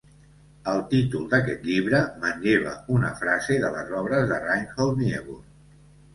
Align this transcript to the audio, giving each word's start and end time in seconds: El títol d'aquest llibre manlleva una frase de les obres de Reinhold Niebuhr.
El 0.69 0.79
títol 0.93 1.27
d'aquest 1.33 1.67
llibre 1.71 1.99
manlleva 2.23 2.73
una 2.97 3.13
frase 3.21 3.59
de 3.67 3.71
les 3.77 3.93
obres 4.01 4.27
de 4.35 4.43
Reinhold 4.49 5.01
Niebuhr. 5.05 5.41